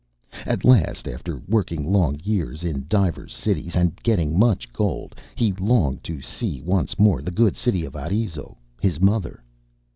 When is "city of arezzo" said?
7.55-8.57